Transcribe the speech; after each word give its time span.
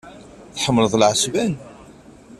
Tḥemmleḍ 0.55 0.93
lɛesban? 0.97 1.53